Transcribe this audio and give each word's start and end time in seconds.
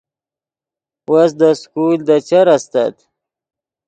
وس 1.11 1.31
دے 1.39 1.49
سکول 1.61 1.97
دے 2.07 2.17
چر 2.27 2.47
استت 2.55 2.95